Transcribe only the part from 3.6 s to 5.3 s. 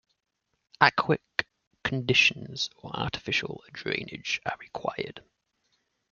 drainage are required.